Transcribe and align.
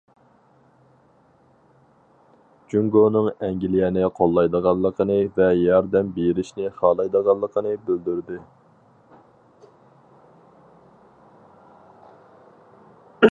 جۇڭگونىڭ 2.73 3.27
ئەنگلىيەنى 3.47 4.07
قوللايدىغانلىقىنى 4.19 5.17
ۋە 5.35 5.49
ياردەم 5.59 6.09
بېرىشنى 6.17 6.71
خالايدىغانلىقىنى 6.79 7.75
بىلدۈردى. 7.89 8.39